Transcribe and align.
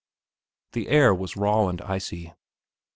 The 0.71 0.87
air 0.87 1.13
was 1.13 1.37
raw 1.37 1.67
and 1.67 1.79
icy. 1.83 2.33